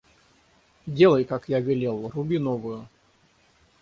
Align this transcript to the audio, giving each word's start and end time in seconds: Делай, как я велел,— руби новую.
Делай, 0.87 1.23
как 1.25 1.47
я 1.47 1.59
велел,— 1.59 2.09
руби 2.15 2.39
новую. 2.39 2.87